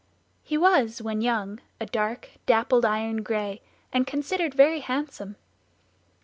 [0.41, 3.61] He was, when young, a dark, dappled iron gray,
[3.93, 5.35] and considered very handsome.